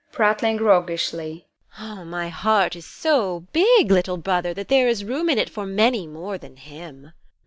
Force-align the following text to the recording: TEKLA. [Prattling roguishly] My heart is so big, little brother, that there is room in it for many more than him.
TEKLA. 0.07 0.15
[Prattling 0.15 0.57
roguishly] 0.57 1.45
My 1.79 2.29
heart 2.29 2.75
is 2.75 2.87
so 2.87 3.41
big, 3.53 3.91
little 3.91 4.17
brother, 4.17 4.51
that 4.51 4.67
there 4.67 4.87
is 4.87 5.03
room 5.05 5.29
in 5.29 5.37
it 5.37 5.47
for 5.47 5.67
many 5.67 6.07
more 6.07 6.39
than 6.39 6.57
him. 6.57 7.11